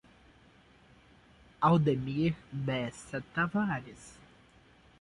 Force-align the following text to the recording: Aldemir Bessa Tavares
Aldemir 1.61 2.33
Bessa 2.51 3.21
Tavares 3.35 4.17